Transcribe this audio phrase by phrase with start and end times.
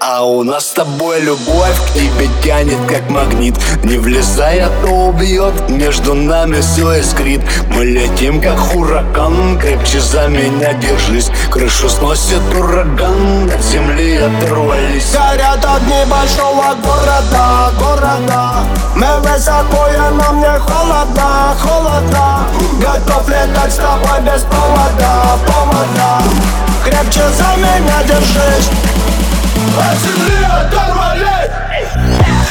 [0.00, 3.54] А у нас с тобой любовь к тебе тянет как магнит.
[3.84, 7.40] Не влезая, то убьет, между нами все искрит.
[7.70, 11.30] Мы летим как ураган, крепче за меня держись.
[11.50, 18.64] Крышу сносит ураган, от земли оторвались Горят огни большого города, города.
[18.96, 22.48] Мы высоко, и нам не холодно, холодно.
[22.80, 26.22] Готов летать с тобой без повода, повода.
[26.84, 28.83] Крепче за меня держись
[29.76, 31.50] От земли оторвались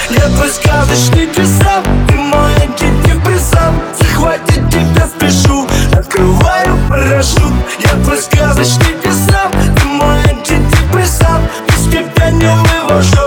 [0.10, 5.66] Я твой сказочный писал Ты мой антидепрессант Захватить тебя спешу
[5.98, 7.54] Открываю парашют.
[7.80, 13.23] Я твой сказочный писал Ты мой антидепрессант Без тебя не вывожу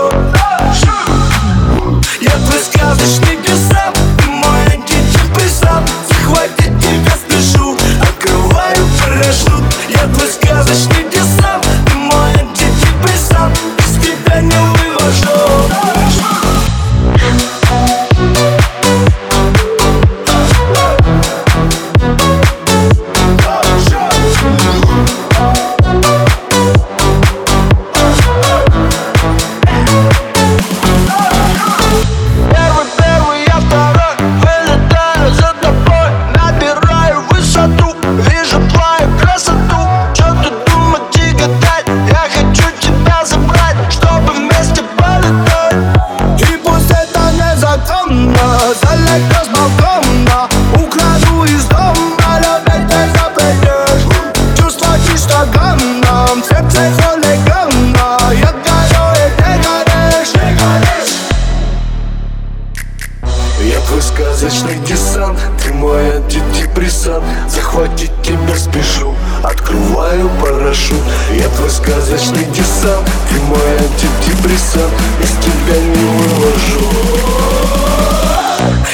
[64.67, 67.23] сказочный десант, ты мой антидепрессант.
[67.47, 71.01] Захватить тебя спешу, открываю парашют.
[71.31, 74.93] Я твой сказочный десант, ты мой антидепрессант.
[75.19, 76.87] Без тебя не вывожу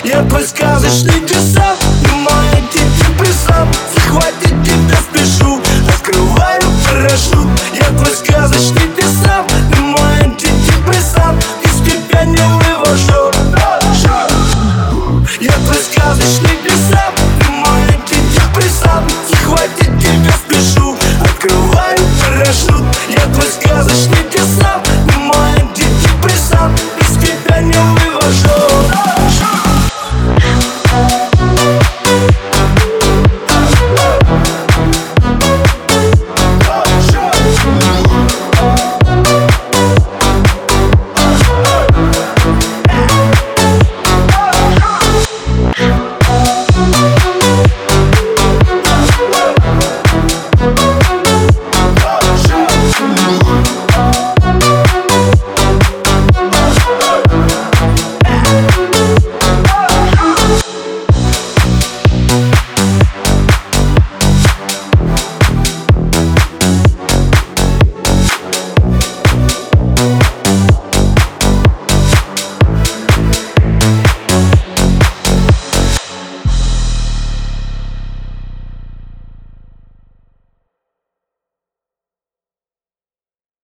[0.04, 1.73] Я твой сказочный десант